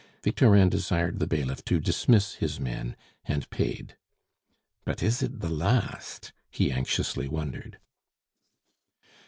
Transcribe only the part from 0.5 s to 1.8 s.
desired the bailiff to